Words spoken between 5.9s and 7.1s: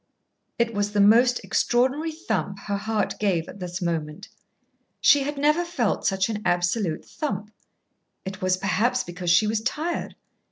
such an absolute